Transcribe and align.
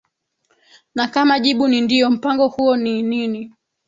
na 0.95 1.07
kama 1.07 1.39
jibu 1.39 1.67
ni 1.67 1.81
ndiyo 1.81 2.09
mpango 2.11 2.47
huo 2.47 2.77
ni 2.77 3.01
nini 3.03 3.51